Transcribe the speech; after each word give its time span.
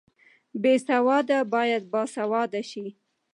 بې 0.61 0.73
سواده 0.87 1.37
باید 1.53 1.83
باسواده 1.93 2.61
شي 2.71 2.85